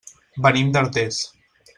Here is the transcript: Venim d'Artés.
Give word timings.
Venim 0.45 0.71
d'Artés. 0.77 1.19